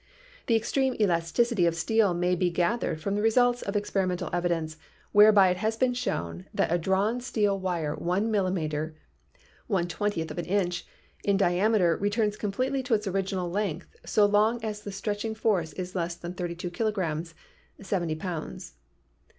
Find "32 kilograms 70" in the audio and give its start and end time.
16.33-18.15